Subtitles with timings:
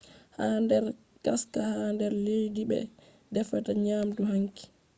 [0.35, 0.85] ha nder
[1.21, 2.79] ngaska ha nder leddi ɓe
[3.33, 4.63] defata nyamdu hangi